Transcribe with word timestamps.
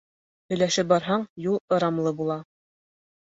Һөйләшеп 0.51 0.87
барһаң, 0.91 1.27
юл 1.45 1.59
ырамлы 1.77 2.13
була. 2.23 2.39